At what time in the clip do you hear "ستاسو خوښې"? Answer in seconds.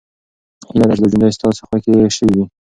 1.37-1.93